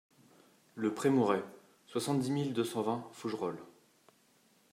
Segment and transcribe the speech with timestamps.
[0.73, 1.43] Le Prémourey,
[1.85, 3.61] soixante-dix mille deux cent vingt Fougerolles